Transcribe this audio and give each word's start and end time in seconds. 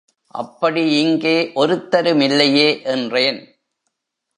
அப்படி 0.27 0.83
இங்கே 1.01 1.51
ஒருத்தருமில்லையே 1.55 2.83
என்றேன். 2.83 3.41